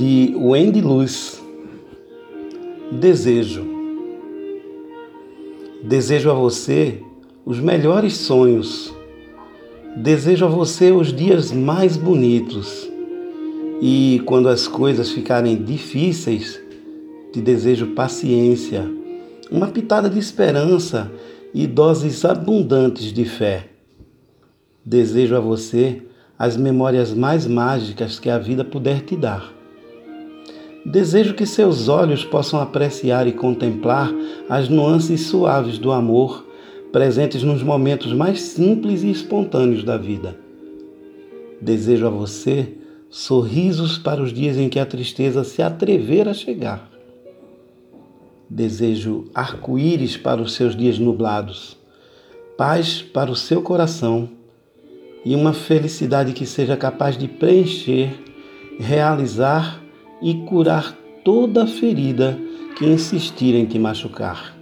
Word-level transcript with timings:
de 0.00 0.34
Wendy 0.34 0.80
Luz. 0.80 1.44
Desejo. 2.90 3.66
Desejo 5.84 6.30
a 6.30 6.32
você 6.32 7.02
os 7.44 7.60
melhores 7.60 8.16
sonhos. 8.16 8.94
Desejo 9.94 10.46
a 10.46 10.48
você 10.48 10.90
os 10.90 11.12
dias 11.12 11.52
mais 11.52 11.98
bonitos. 11.98 12.90
E 13.82 14.22
quando 14.24 14.48
as 14.48 14.66
coisas 14.66 15.10
ficarem 15.10 15.62
difíceis, 15.62 16.58
te 17.30 17.42
desejo 17.42 17.88
paciência, 17.88 18.90
uma 19.50 19.66
pitada 19.66 20.08
de 20.08 20.18
esperança 20.18 21.12
e 21.52 21.66
doses 21.66 22.24
abundantes 22.24 23.12
de 23.12 23.26
fé. 23.26 23.68
Desejo 24.82 25.36
a 25.36 25.40
você 25.40 26.00
as 26.38 26.56
memórias 26.56 27.12
mais 27.12 27.46
mágicas 27.46 28.18
que 28.18 28.30
a 28.30 28.38
vida 28.38 28.64
puder 28.64 29.02
te 29.02 29.14
dar. 29.14 29.59
Desejo 30.84 31.34
que 31.34 31.44
seus 31.44 31.88
olhos 31.88 32.24
possam 32.24 32.58
apreciar 32.60 33.26
e 33.26 33.32
contemplar 33.32 34.10
as 34.48 34.68
nuances 34.68 35.26
suaves 35.26 35.78
do 35.78 35.92
amor 35.92 36.46
presentes 36.90 37.42
nos 37.42 37.62
momentos 37.62 38.12
mais 38.12 38.40
simples 38.40 39.02
e 39.02 39.10
espontâneos 39.10 39.84
da 39.84 39.96
vida. 39.96 40.36
Desejo 41.60 42.06
a 42.06 42.10
você 42.10 42.74
sorrisos 43.10 43.98
para 43.98 44.22
os 44.22 44.32
dias 44.32 44.56
em 44.56 44.68
que 44.68 44.78
a 44.78 44.86
tristeza 44.86 45.44
se 45.44 45.62
atrever 45.62 46.28
a 46.28 46.34
chegar. 46.34 46.90
Desejo 48.48 49.26
arco-íris 49.34 50.16
para 50.16 50.40
os 50.40 50.54
seus 50.54 50.74
dias 50.74 50.98
nublados, 50.98 51.76
paz 52.56 53.02
para 53.02 53.30
o 53.30 53.36
seu 53.36 53.62
coração 53.62 54.30
e 55.24 55.34
uma 55.36 55.52
felicidade 55.52 56.32
que 56.32 56.46
seja 56.46 56.76
capaz 56.76 57.18
de 57.18 57.28
preencher, 57.28 58.10
realizar 58.78 59.80
e 60.22 60.34
curar 60.46 60.96
toda 61.24 61.66
ferida 61.66 62.38
que 62.76 62.86
insistir 62.86 63.54
em 63.54 63.66
te 63.66 63.78
machucar. 63.78 64.59